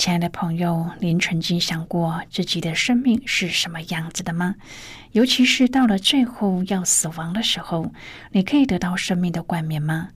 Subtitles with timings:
[0.00, 4.54] 亲爱的朋友，您曾经想过自己的生命是什么样子的吗？
[5.12, 7.92] 尤其是到了最后要死亡的时候，
[8.30, 10.08] 你可以得到生命的冠冕吗？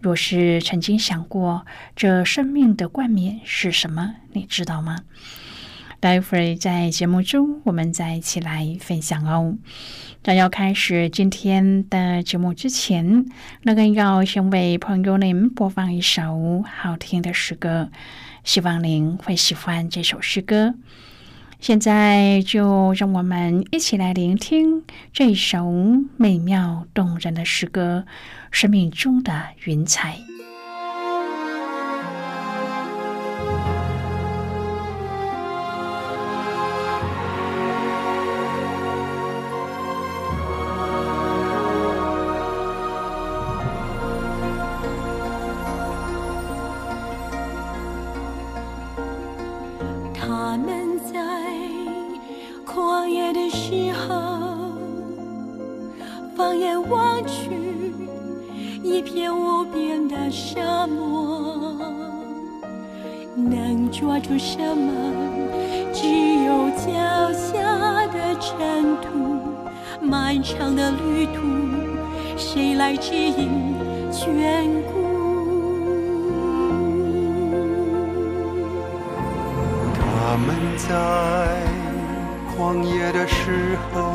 [0.00, 5.00] 若是曾经想过这生命的冠冕是什么，你知道吗？
[6.00, 9.56] 待会儿在节目中，我们再一起来分享哦。
[10.22, 13.24] 在要开始今天的节目之前，
[13.62, 17.90] 那个要先为朋友您播放一首好听的诗歌。
[18.44, 20.74] 希望您会喜欢这首诗歌。
[21.60, 25.68] 现在就让我们一起来聆听这首
[26.16, 28.04] 美妙动人的诗歌
[28.52, 30.16] 《生命中的云彩》。
[71.34, 71.40] 途，
[72.36, 73.50] 谁来指引
[74.10, 74.96] 眷顾？
[79.94, 80.86] 他们在
[82.54, 84.12] 旷野的时候，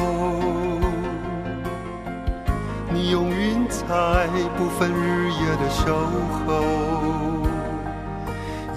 [2.92, 5.84] 你用云彩不分日夜的守
[6.46, 6.64] 候。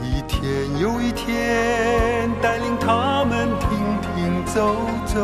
[0.02, 0.40] 一天
[0.80, 3.68] 又一天，带领他们停
[4.00, 5.20] 停走走，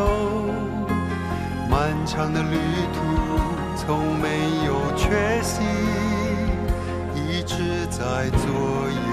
[1.73, 2.55] 漫长的旅
[2.93, 2.99] 途
[3.75, 4.27] 从没
[4.63, 5.63] 有缺席，
[7.15, 9.09] 一直在左右。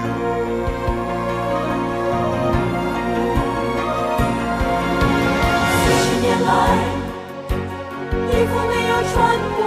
[5.73, 6.49] 四十年来，
[8.29, 9.11] 衣服没有穿
[9.57, 9.59] 过，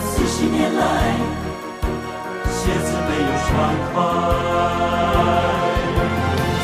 [0.00, 0.80] 四十年来。
[2.48, 3.52] 鞋子没有穿
[3.92, 3.94] 坏，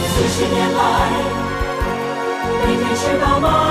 [0.00, 0.81] 四十年来，
[2.99, 3.68] 每天吃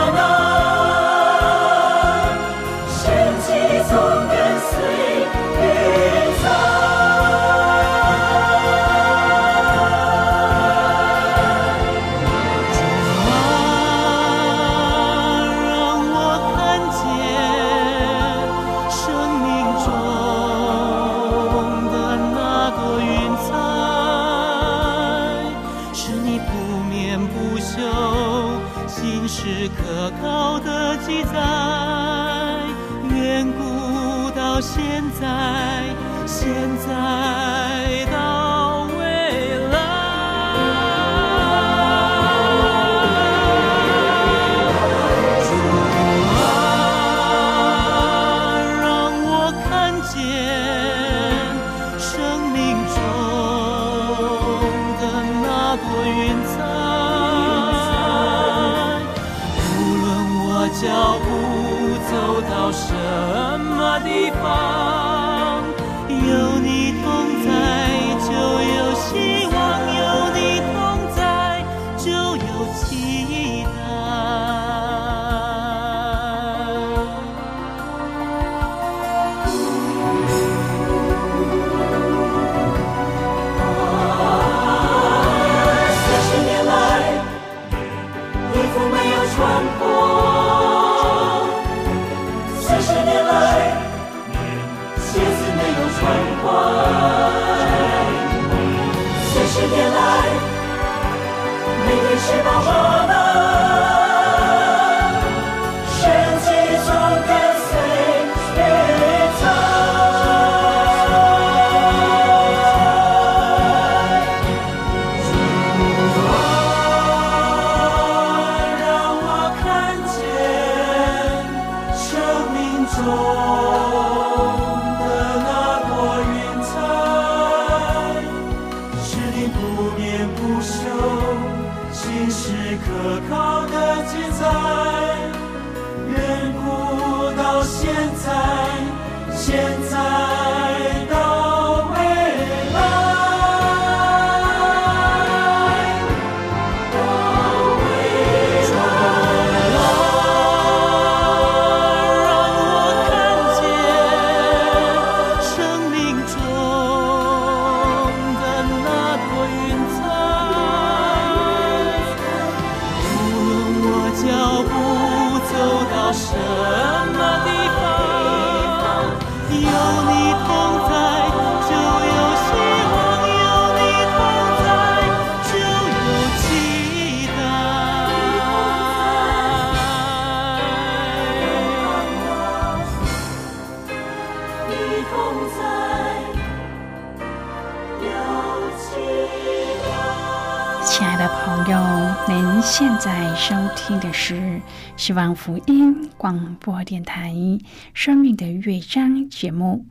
[193.88, 194.60] 听的是
[194.98, 197.32] 希望福音广播电台
[197.94, 199.86] 《生命的乐章》节目，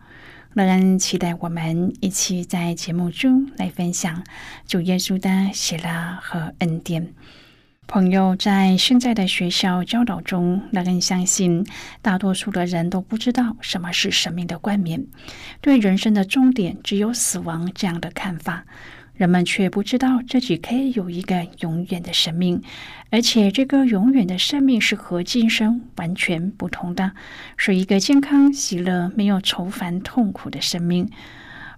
[0.52, 4.22] 乐恩期待我们一起在节目中来分享
[4.66, 7.14] 主耶稣的喜乐和恩典。
[7.86, 11.66] 朋友在现在的学校教导中，乐恩相信
[12.02, 15.06] 大多数的人都不知道什么是生命的冠冕，
[15.62, 18.66] 对人生的终点只有死亡这样的看法。
[19.16, 22.62] 人们却不知道自己可以有一个永远的生命，
[23.10, 27.12] 而且这个永远的生命是和今生完全不同的，
[27.56, 31.08] 是一个健康、喜乐、没有愁烦、痛苦的生命。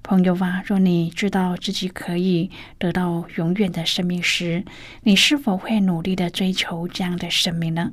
[0.03, 4.65] 朋友啊，若你知道自己可以得到永远的生命时，
[5.03, 7.93] 你是否会努力的追求这样的生命呢？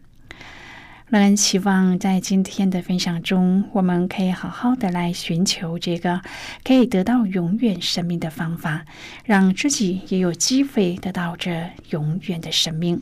[1.11, 6.21] 让人期望在今天的分享中，我们可以好好的来寻求这个
[6.63, 8.85] 可以得到永远生命的方法，
[9.25, 13.01] 让自己也有机会得到这永远的生命。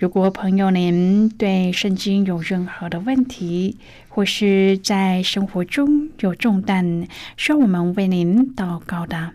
[0.00, 7.06] 如果朋友您对圣经有任何的问题，或是在生活中有重担
[7.36, 9.34] 需要我们为您祷告的，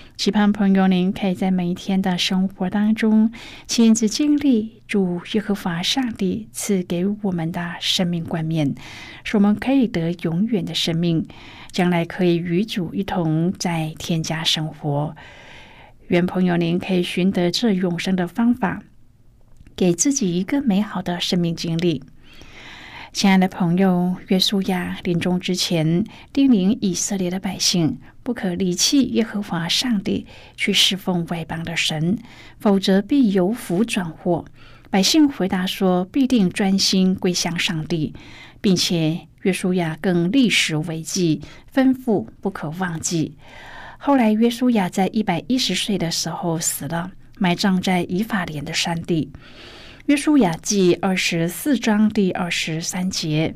[0.21, 3.31] 期盼朋友您可以在每一天的生活当中，
[3.65, 8.75] 亲自经历主耶和华上帝赐给我们的生命冠冕，
[9.23, 11.25] 使我们可以得永远的生命。
[11.71, 15.15] 将来可以与主一同在天家生活。
[16.09, 18.83] 愿朋友您可以寻得这永生的方法，
[19.75, 22.03] 给自己一个美好的生命经历。
[23.11, 30.25] 亲爱的朋友，约书亚临终之前叮咛以色列的百姓，不可离弃耶和华上帝，
[30.55, 32.17] 去侍奉外邦的神，
[32.59, 34.45] 否则必由福转祸。
[34.89, 38.13] 百姓回答说：“必定专心归向上帝，
[38.59, 41.41] 并且。”约书亚更立时为记，
[41.73, 43.35] 吩咐不可忘记。
[43.97, 49.31] 后来，约书亚在一百一十岁的时候死了，埋葬在以法莲的山地。
[50.05, 53.55] 约书亚记二十四章第二十三节，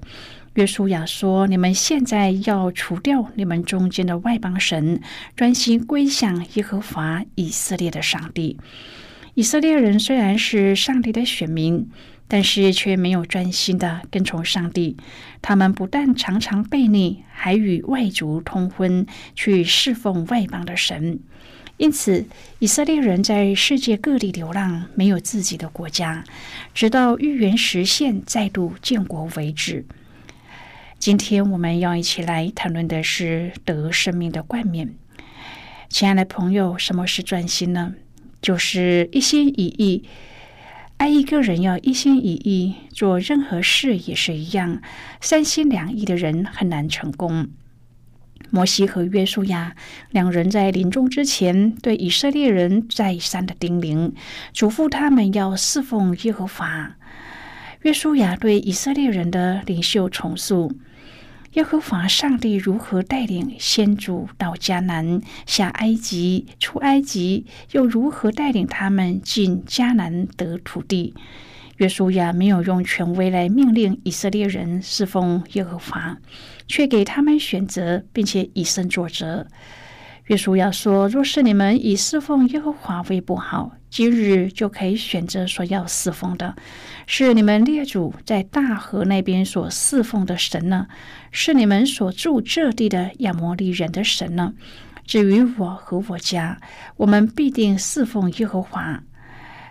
[0.56, 5.00] 约书亚说：“你们现在要除掉你们中间的外邦神，
[5.36, 8.58] 专心归向耶和华以色列的上帝。”
[9.36, 11.90] 以色列人虽然是上帝的选民。
[12.28, 14.98] 但是却没有专心的跟从上帝，
[15.44, 21.20] 他们不但常常悖逆，还与外族通婚，去侍奉外邦的神。
[21.78, 22.26] 因此，
[22.58, 26.24] 以色列人在世界各地流浪，没有自己的国家，
[26.74, 29.86] 直到预言实现，再度建国为止。
[31.06, 34.96] 今天我们要一起来谈论的是得生命的冠冕。
[35.88, 37.94] 亲爱的朋友，什么是专心呢？
[38.42, 40.04] 就是一心一意。
[40.98, 44.82] 爱一个人要一心一意做任何事也是一样，
[45.22, 47.50] 三心两意的人很难成功。
[48.50, 49.76] 摩西和约书亚
[50.10, 54.14] 两人在临终之前，对以色列人再三的叮咛，
[54.54, 56.96] 嘱咐他们要侍奉耶和华。
[57.84, 60.74] 约书亚对以色列人的领袖重塑。
[61.56, 71.14] 耶和华上帝如何带领先祖到迦南、下埃及、出埃及，又如何带领他们进迦南得土地？
[71.78, 76.18] 约书亚没有用权威来命令以色列人侍奉耶和华，
[76.68, 79.48] 却给他们选择，并且以身作则。
[80.26, 86.56] 约书亚说：“若是你们以侍奉耶和华为不好，今日就可以选择所要侍奉的，
[87.06, 90.88] 是你们列祖在大河那边所侍奉的神呢？
[91.32, 94.56] 是你们所住这地的亚摩利人的神呢？
[95.06, 96.60] 至于我和我家，
[96.98, 99.04] 我们必定侍奉耶和华。”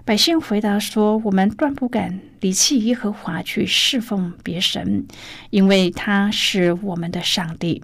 [0.07, 5.05] 百姓回答说：“我们断不敢离弃耶和华去侍奉别神，
[5.51, 7.83] 因为他是我们的上帝。”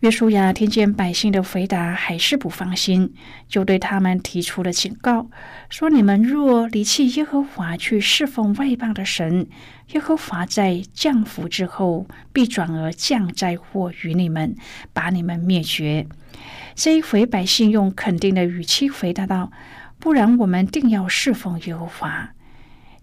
[0.00, 3.12] 约书亚听见百姓的回答，还是不放心，
[3.48, 5.28] 就对他们提出了警告，
[5.68, 9.48] 说：“你们若离弃耶和华去侍奉外邦的神，
[9.88, 14.54] 耶和华在降福之后，必转而降灾祸于你们，
[14.92, 16.06] 把你们灭绝。”
[16.76, 19.50] 这一回，百姓用肯定的语气回答道
[19.98, 22.30] ：“不然，我们定要侍奉耶和华。”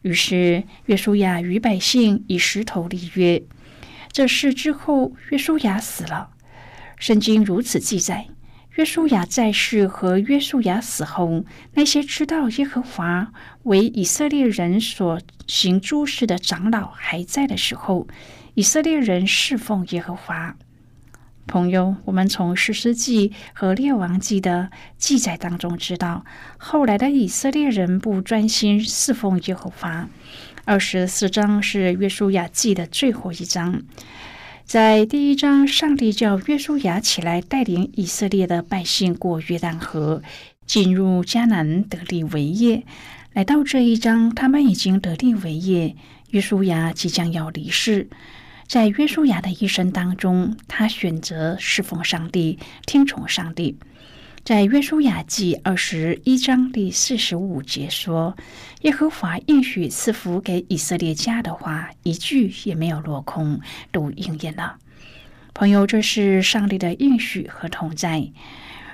[0.03, 3.43] 于是，约书亚与百姓以石头立约。
[4.13, 6.29] 这事之后，约书亚死了。
[7.05, 8.25] 圣经如此记载：
[8.77, 11.45] 约书亚在世和约书亚死后，
[11.75, 13.31] 那些知道耶和华
[13.62, 18.07] 为以色列人所行诸事的长老还在的时候，
[18.55, 20.55] 以色列人侍奉耶和华。
[21.45, 26.25] 朋友，我们从史诗记和列王记的记载当中知道，
[26.57, 30.09] 后来的以色列人不专心侍奉耶和华。
[30.67, 33.83] 二十四章是约书亚记的最后一章。
[34.65, 40.24] 在第一章，上帝叫约书亚起来带领以色列的百姓过约旦河，
[40.65, 42.84] 进入迦南得利为业。
[43.34, 45.95] 来到这一章，他们已经得利为业，
[46.31, 48.10] 约书亚即将要离世。
[48.67, 52.57] 在约书亚的一生当中，他选择侍奉上帝，
[52.88, 53.77] 听从上帝。
[54.45, 58.37] 在约书亚记二十一章第四十五节说
[58.85, 63.59] ：“耶和华应许赐福给以色列家的话，一句也没有落空，
[63.91, 64.77] 都应验了。”
[65.55, 68.31] 朋友，这是上帝的应许和同在。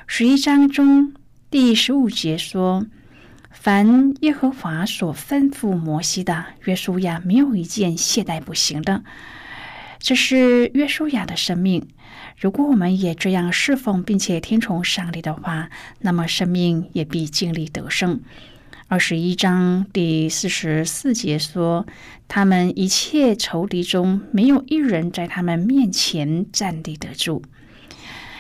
[0.07, 1.13] 十一章中
[1.49, 2.85] 第十五节说
[3.51, 9.03] ：“凡耶和华所吩咐摩西的，约书亚没有一件懈怠不行的。”
[10.01, 11.87] 这是约书亚的生命。
[12.35, 18.19] 如果我们也这样侍奉并且听从上帝的话，那么生命也必经历得胜。
[18.87, 21.85] 二十一章第四十四节说
[22.27, 27.43] ：“他们一切仇敌中，没有一人在他们面前站立得住。”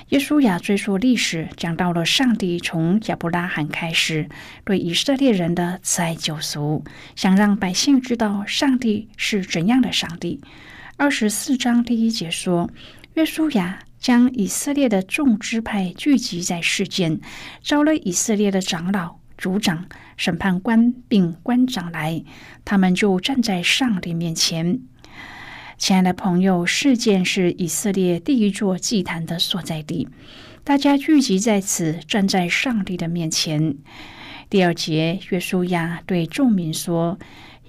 [0.09, 4.27] 耶稣亚追溯历史，讲到了上帝从亚伯拉罕开始
[4.65, 6.83] 对以色列人的慈爱救赎，
[7.15, 10.41] 想让百姓知道上帝是怎样的上帝。
[11.01, 12.69] 二十四章第一节说
[13.17, 17.19] ：“约书亚。”将以色列的众支派聚集在世间，
[17.63, 22.23] 招了以色列的长老、族长、审判官并官长来，
[22.63, 24.79] 他们就站在上帝面前。
[25.75, 30.07] 亲爱的朋友，事件是以色列第一座祭坛的所在地，
[30.63, 33.75] 大家聚集在此，站在上帝的面前。
[34.51, 37.17] 第二节，约书亚对众民说：“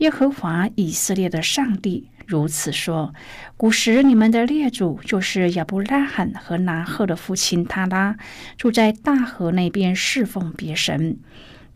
[0.00, 3.12] 耶和华以色列的上帝。”如此说，
[3.58, 8.16] 古时你们的列祖就是亚伯拉罕和拿赫的父亲他拉，
[8.56, 11.18] 住在大河那边侍奉别神。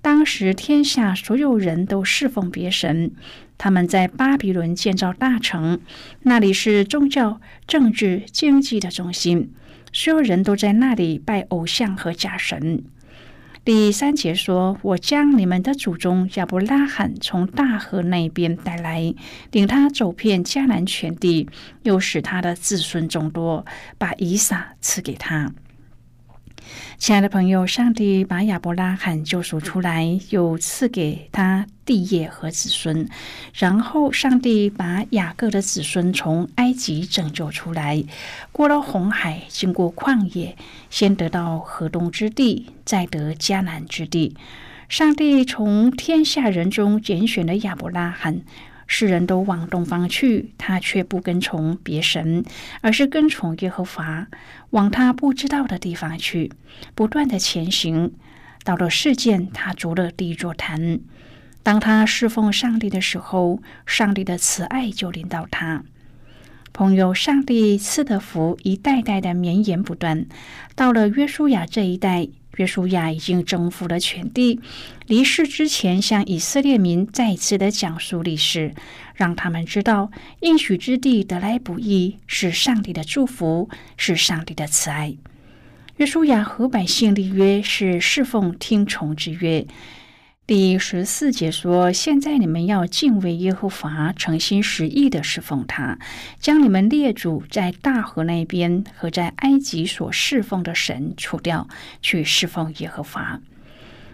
[0.01, 3.11] 当时天下所有人都侍奉别神。
[3.59, 5.79] 他们在巴比伦建造大城，
[6.23, 9.53] 那里是宗教、政治、经济的中心，
[9.93, 12.83] 所有人都在那里拜偶像和假神。
[13.67, 19.13] 第三节说：“我将你们的祖宗亚伯拉罕从大河那边带来，
[19.51, 21.49] 领他走遍迦南全地，
[21.83, 23.67] 又使他的子孙众多，
[23.99, 25.53] 把以撒赐给他。”
[26.99, 33.09] 亲爱的朋友，上帝把亚伯拉罕救赎出来，又赐给他地业和子孙。
[33.55, 38.03] 然后，上帝把雅各的子孙从埃及拯救出来，
[38.53, 40.57] 过了红海，经过旷野，
[40.91, 44.37] 先得到河东之地，再得迦南之地。
[44.89, 48.43] 上帝从天下人中拣选了亚伯拉罕。
[48.87, 52.45] 世人都往东方去，他却不跟从别神，
[52.81, 54.29] 而是跟从耶和华，
[54.71, 56.53] 往他不知道的地方去，
[56.95, 58.13] 不断的前行。
[58.65, 61.01] 到了世间，他筑了第一座坛。
[61.63, 65.83] 当他侍奉上帝的时候，上帝的慈爱就临到他。
[66.73, 70.27] 朋友，上帝赐的福一代代的绵延不断，
[70.75, 72.29] 到了约书亚这一代。
[72.57, 74.61] 约书亚已经征服了全地，
[75.07, 78.75] 离世之前向以色列民再次的讲述历史，
[79.15, 80.11] 让他们知道
[80.41, 85.15] 应许之地得来不易，是上帝的祝福，是上帝的慈爱。
[85.97, 89.67] 约书亚和百姓立约是侍奉听从之约。
[90.47, 95.99] 第十四节说：“现在你们要敬畏耶和华，诚心实意的侍奉他，
[96.39, 101.67] 将你们列祖在大河那边和在埃及所侍奉的神除掉，
[102.01, 103.41] 去侍奉耶和华。”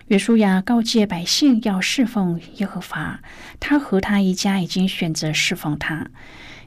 [0.09, 3.21] 约书亚告诫百姓要侍奉耶和华，
[3.61, 6.09] 他和他一家已经选择侍奉他。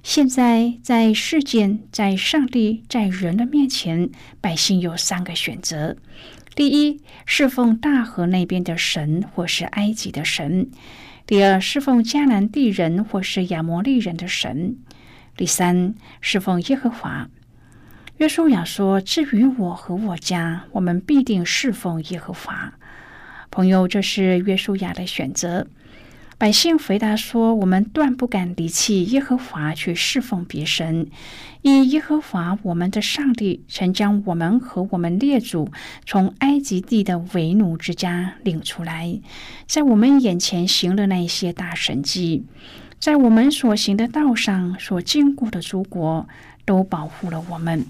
[0.04, 5.98] 现在在世间、在上帝、在人的面前，百姓有三个选择。
[6.56, 10.68] 第一，侍奉大河那边的神，或是埃及的神；
[11.28, 14.76] 第二，侍奉迦南地人或是亚摩利人的神；
[15.36, 17.30] 第三，侍奉耶和华。
[18.20, 22.74] 约书亚说：“至于我和我家，我们必定侍奉耶和华。”
[23.52, 25.68] 朋友，这是约书亚的选择。
[26.38, 31.08] 百姓回答说：“我们断不敢离弃耶和华去侍奉别神，
[31.62, 35.72] 因耶和华我们的上帝曾将我们和我们列祖
[36.06, 39.18] 从埃及地的为奴之家领出来，
[39.66, 42.44] 在我们眼前行了那些大神迹，
[43.00, 46.28] 在我们所行的道上所经过的诸国，
[46.66, 47.86] 都保护了我们。”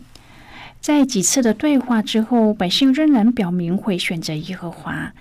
[0.79, 5.13] 在几次的对话之后，百姓仍然表明会选择耶和华。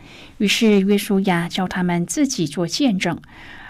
[0.45, 3.19] 于是约书亚叫他们自己做见证。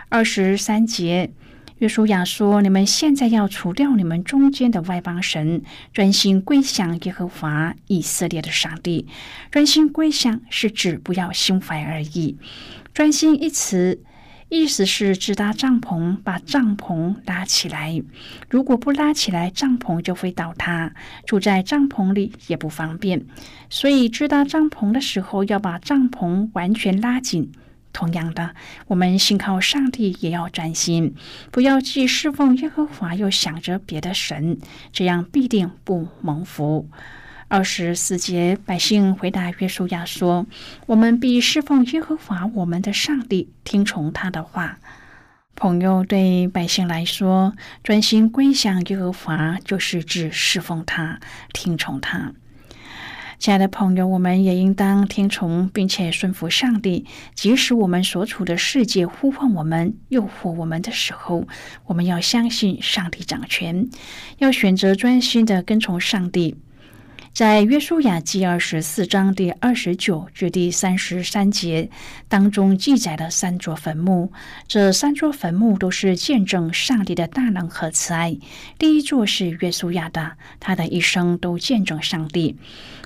[0.08, 1.30] 二十三节，
[1.78, 9.06] 约书亚说：“你们现在要除掉你们中间的外邦神，专心归向耶和华以色列的上帝。
[9.52, 12.36] 专心归向是指不要心怀而已。
[12.92, 14.02] 专心一词。”
[14.48, 18.02] 意思是支搭帐篷，把帐篷拉起来。
[18.48, 20.92] 如果不拉起来，帐篷就会倒塌，
[21.26, 23.26] 住在帐篷里也不方便。
[23.68, 27.50] 所以支搭帐篷的时候，要把帐篷完全拉紧。
[27.92, 28.54] 同样的，
[28.88, 31.14] 我们信靠上帝也要专心，
[31.52, 34.58] 不要既侍奉耶和华，又想着别的神，
[34.92, 36.88] 这样必定不蒙福。
[37.48, 40.46] 二十四节，百姓回答约书亚说
[40.86, 44.78] ：“我们必侍奉耶和华我们的上帝，听从他的话。”
[45.54, 47.54] 朋友对百姓来说，
[47.84, 51.20] 专心归向耶和华，就是指侍奉他，
[51.52, 52.32] 听从他。
[53.38, 57.04] 亲爱的朋友，我们也应当听从并且顺服上帝，
[57.34, 61.46] 即使我们所处的世界呼唤我们、诱惑我们的时候，
[61.84, 63.88] 我们要相信上帝掌权，
[64.38, 66.56] 要选择专心的跟从上帝。
[67.34, 71.90] 在约书亚记二十四章第二十九至第三十三节
[72.28, 74.30] 当中记载了三座坟墓，
[74.68, 78.36] 这三座坟墓都是见证上帝的大能和慈爱。
[78.78, 82.56] 第一座是约书亚的，他的一生都见证上帝。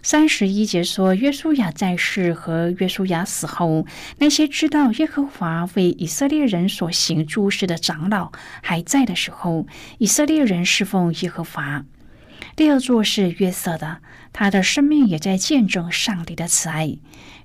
[0.03, 3.87] 三十一节说，约书亚在世和约书亚死后，
[4.19, 8.31] 那些知道耶和华为以色列人所行诸事的长老
[8.63, 11.87] 还在的时候，以色列人侍奉耶和华。
[12.59, 13.99] 第二座是约瑟的，
[14.33, 16.99] 他的生命也在见证上帝的慈爱。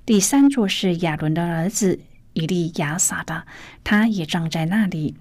[0.04, 2.00] 第三座是亚伦的儿子
[2.32, 3.44] 以利亚撒的，
[3.84, 5.14] 他也葬在那里。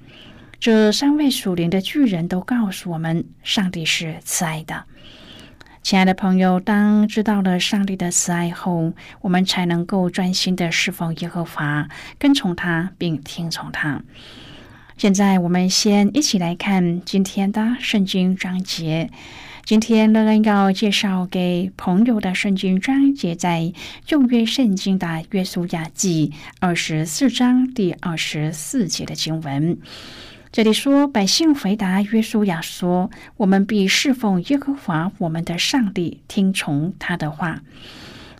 [0.59, 4.85] 这三位属灵的巨人都告诉我们，上帝是慈爱的。
[5.83, 14.01] 亲爱的朋友，当知道了上帝的慈爱后，我们才能够专心的侍奉耶和华，跟从他，并听从他。
[14.97, 19.11] 现在，我们先一起来看今天的圣经章节。
[19.65, 23.71] 今天乐恩要介绍给朋友的圣经章节，在
[24.05, 29.77] 旧约圣经的约书亚记二十四章第二十四节的经文。
[30.51, 37.61] 这里说，百姓回答约书亚说：“我们必侍奉耶和华我们的上帝，听从他的话。”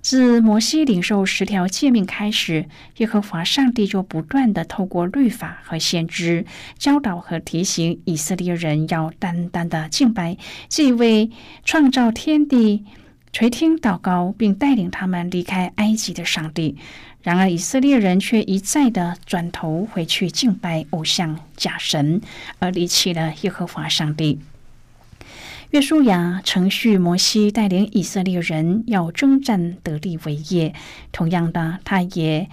[0.03, 2.65] 自摩西领受十条诫命开始，
[2.97, 6.45] 耶和华上帝就不断的透过律法和先知
[6.77, 10.37] 教导和提醒以色列人要单单的敬拜
[10.67, 11.31] 这位
[11.63, 12.83] 创造天地、
[13.31, 16.75] 垂听祷告并带领他们离开埃及的上帝。
[17.21, 22.19] 然而，以色列人却一再的转头回去敬拜偶像假神，
[22.59, 24.39] 而离弃了耶和华上帝。
[25.73, 30.75] 约书亚程序摩西带领以色列人要征战得利为业，
[31.11, 32.47] 同样的，他也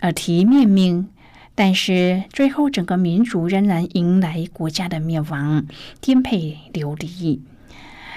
[0.00, 1.06] 耳提面命，
[1.54, 5.66] 但是最后整个民族仍然迎来国家的灭亡，
[6.00, 7.42] 颠沛流离。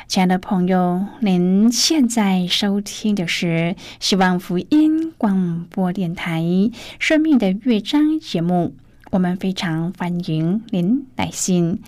[0.08, 6.42] 亲爱的朋友，您现在收听的是希望福音广播电台
[6.98, 8.74] 《生命的乐章》节目，
[9.12, 11.82] 我们非常欢迎您来信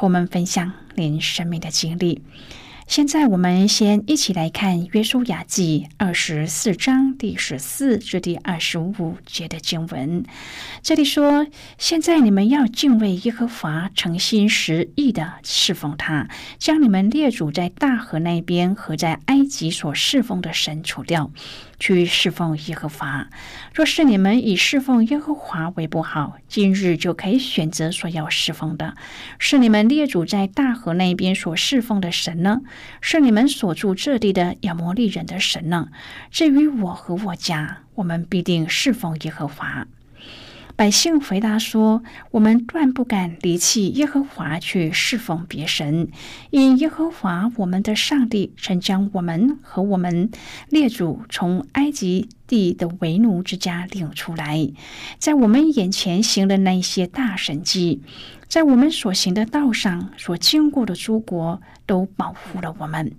[0.00, 0.72] 我们分享。
[0.94, 2.22] 您生命的经历，
[2.90, 10.24] 现在我们先一起来看《约书亚记》二十四章第十四至第二十五节的经文。
[10.82, 11.46] 这里说
[11.78, 16.26] ：“现在你们要敬畏耶和华，诚心实意的侍奉他，
[16.58, 21.30] 将你们列祖在大河那边和在埃及所侍奉的神除掉。”
[21.82, 23.28] 去侍奉耶和华。
[23.72, 28.94] 若是你们以侍奉耶和华为不好，今日就可以选择所要侍奉的。
[29.38, 32.60] 是你们列祖在大河那边所侍奉的神呢？
[33.00, 35.88] 是你们所住这地的亚摩利人的神呢？
[36.30, 39.86] 至于我和我家，我们必定侍奉耶和华。
[40.76, 46.08] 百姓回答说：“我们断不敢离弃耶和华去侍奉别神，
[46.48, 50.30] 因耶和华我们的上帝曾将我们和我们
[50.70, 54.70] 列祖从埃及地的为奴之家领出来，
[55.18, 58.00] 在我们眼前行的那些大神迹，
[58.50, 63.12] 在我们所行的道上所经过的诸国，都保护了我们。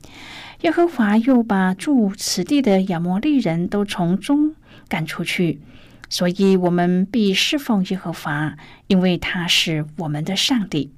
[0.59, 4.53] 耶和华又把住此地的亚摩利人都从中
[4.89, 5.61] 赶出去。”
[6.09, 10.91] 所以，我们必侍奉耶和华，因为他是我们的上帝。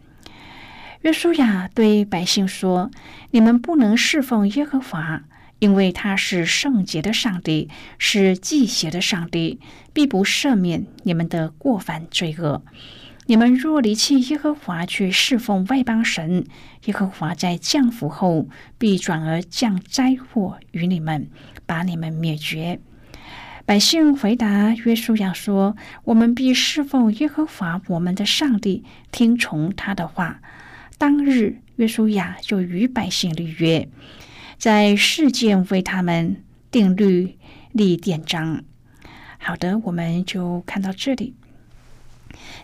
[1.02, 2.90] 约书亚对百姓说
[3.30, 5.22] ：“你们不能侍奉耶和华，
[5.60, 7.70] 因为他是圣洁的上帝，
[8.00, 9.60] 是祭邪的上帝，
[9.94, 12.64] 必不赦免你们的过犯罪恶。
[13.26, 16.46] 你们若离弃耶和华去侍奉外邦神，
[16.86, 21.30] 耶和华在降福后必转而降灾祸于你们，
[21.66, 22.80] 把你们灭绝。”
[23.66, 30.42] 百姓回答约书亚说：“我们必侍奉耶和华我们的上帝，听从他的话。”
[31.00, 33.88] 当日，约书亚就与百姓立约，
[34.58, 37.38] 在世间为他们定律
[37.72, 38.64] 立典章。
[39.38, 41.34] 好的，我们就看到这里。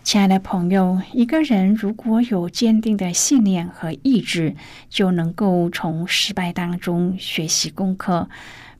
[0.02, 4.56] 亲爱的朋友，一个人如果有坚定的信念和意志，
[4.88, 8.28] 就能够从失败当中学习功课。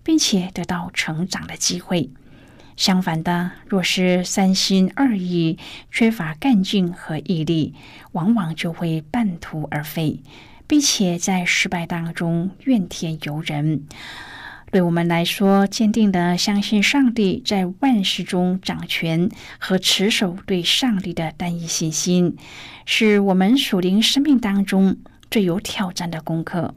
[0.03, 2.11] 并且得到成长的机会。
[2.77, 5.59] 相反的，若是三心二意、
[5.91, 7.75] 缺乏干劲和毅力，
[8.13, 10.21] 往往就会半途而废，
[10.67, 13.85] 并且在失败当中怨天尤人。
[14.71, 19.29] 对我们来说，坚定的相信上帝在万事中掌权
[19.59, 22.37] 和持守对上帝的单一信心，
[22.87, 26.77] 是我们属灵生命当中最有挑战的功课。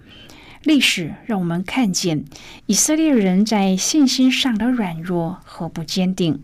[0.63, 2.23] 历史让我们看见
[2.65, 6.41] 以色列人在信心上的软弱和不坚定，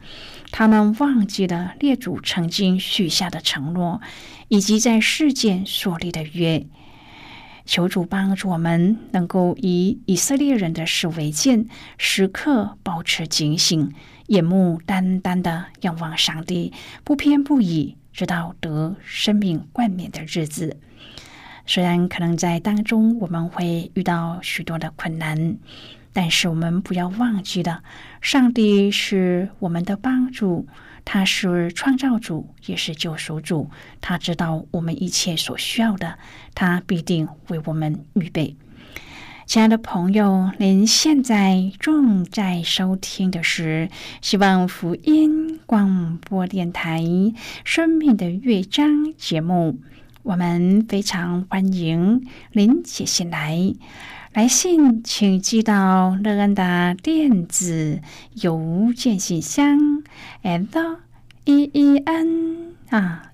[0.52, 4.02] 他们忘记了列祖曾经许下的承诺，
[4.50, 6.68] 以及在世间所立的约。
[7.69, 11.67] 求主帮助我们，能够以以色列人的事为鉴，
[11.99, 13.93] 时刻保持警醒，
[14.25, 20.77] 眼目单单的仰望上帝，不偏不倚，直到得生命冠冕的日子。
[21.67, 25.55] 虽然可能在当中我们会遇到许多的困难，
[26.12, 27.84] 但是我们不要忘记了，
[28.19, 30.65] 上帝是我们的帮助，
[31.12, 36.19] 他是创造主，也是救赎主，他知道我们一切所需要的，
[36.54, 38.56] 他必定为我们预备。
[39.48, 43.89] 亲爱的朋友，您现在正在收听的是
[44.22, 47.02] 希望福音广播电台
[47.65, 49.80] 《生命的乐章》节目。
[50.22, 53.74] 我们非常欢迎您写信来，
[54.39, 57.99] 来信请寄到乐安的电子
[58.36, 60.02] 邮件信箱
[60.43, 60.99] ，l
[61.43, 63.34] e e n 啊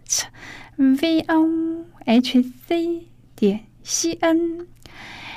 [0.77, 3.03] v o h c
[3.35, 4.65] 点 c n。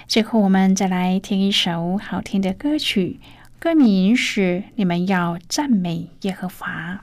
[0.06, 3.20] 最后，我们再来听一首好听的歌曲，
[3.58, 4.40] 歌名是
[4.76, 7.02] 《你们要赞美耶和华》。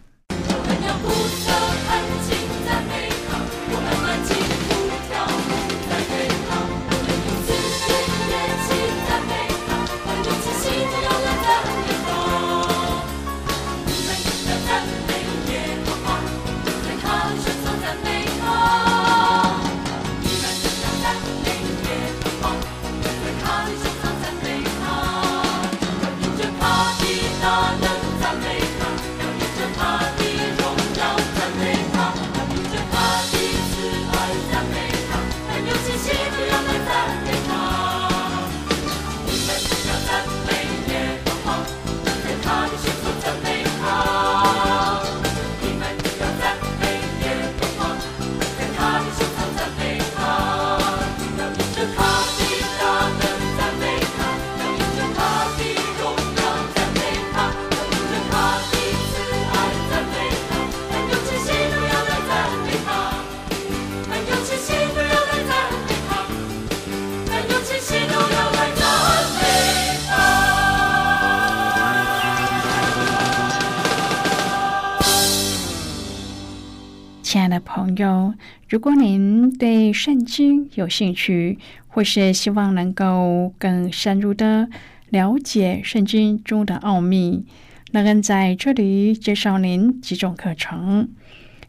[78.68, 84.68] 如果您对圣经有兴趣，或是希望能够更深入的
[85.10, 87.46] 了解圣经中的奥秘，
[87.92, 91.10] 那恩在这里介绍您几种课程。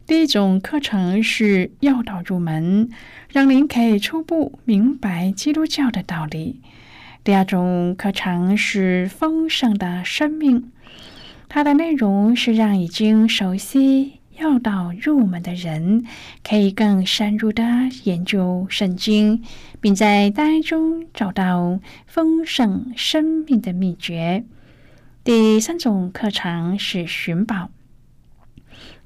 [0.07, 2.89] 第一种课程是要道入门，
[3.31, 6.61] 让您可以初步明白基督教的道理。
[7.23, 10.71] 第二种课程是丰盛的生命，
[11.47, 14.13] 它的内容是让已经熟悉。
[14.39, 16.05] 要到入门的人
[16.43, 17.63] 可以更深入的
[18.03, 19.43] 研究圣经，
[19.81, 24.43] 并在当中找到丰盛生命的秘诀。
[25.23, 27.69] 第三种课程是寻宝。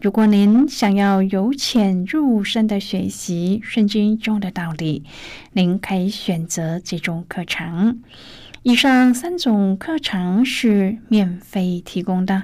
[0.02, 5.06] 如果您想要由浅入深的学习圣经中的道理，
[5.54, 8.02] 您可以选择这种课程。
[8.64, 12.44] 以上三种课程是免费提供的。